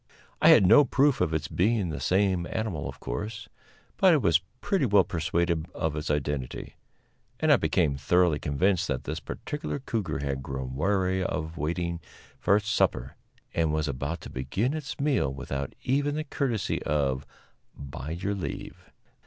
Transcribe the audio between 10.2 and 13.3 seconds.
grown weary of waiting for its supper,